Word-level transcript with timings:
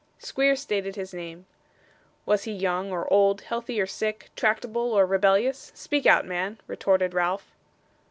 Squeers 0.17 0.59
stated 0.59 0.95
his 0.95 1.13
name. 1.13 1.45
'Was 2.25 2.45
he 2.45 2.51
young 2.51 2.91
or 2.91 3.05
old, 3.13 3.41
healthy 3.41 3.79
or 3.79 3.85
sickly, 3.85 4.29
tractable 4.35 4.93
or 4.93 5.05
rebellious? 5.05 5.71
Speak 5.75 6.07
out, 6.07 6.25
man,' 6.25 6.59
retorted 6.65 7.13
Ralph. 7.13 7.53